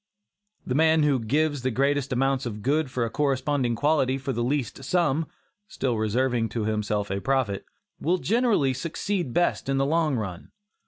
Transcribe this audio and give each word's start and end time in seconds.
The 0.65 0.73
man 0.73 1.03
who 1.03 1.19
gives 1.19 1.61
the 1.61 1.69
greatest 1.69 2.11
amount 2.11 2.47
of 2.47 2.63
goods 2.63 2.97
of 2.97 3.03
a 3.03 3.09
corresponding 3.11 3.75
quality 3.75 4.17
for 4.17 4.33
the 4.33 4.43
least 4.43 4.83
sum 4.83 5.27
(still 5.67 5.95
reserving 5.95 6.49
to 6.57 6.65
himself 6.65 7.11
a 7.11 7.21
profit) 7.21 7.65
will 7.99 8.17
generally 8.17 8.73
succeed 8.73 9.31
best 9.31 9.69
in 9.69 9.77
the 9.77 9.85
long 9.85 10.15
run. 10.15 10.49